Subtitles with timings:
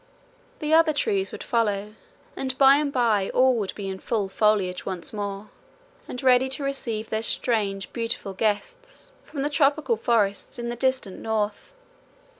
[0.57, 1.93] The other trees would follow,
[2.35, 5.51] and by and by all would be in full foliage once more,
[6.07, 11.19] and ready to receive their strange beautiful guests from the tropical forests in the distant
[11.19, 11.75] north.